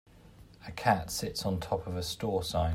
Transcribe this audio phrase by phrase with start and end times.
[0.67, 2.69] A cat sits on top of a store sign.